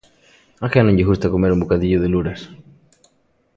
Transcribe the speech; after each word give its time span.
A 0.65 0.67
quen 0.71 0.83
non 0.85 0.95
lle 0.97 1.09
gusta 1.09 1.33
comer 1.33 1.51
un 1.51 1.61
bocadillo 1.63 2.01
de 2.01 2.09
luras? 2.13 2.41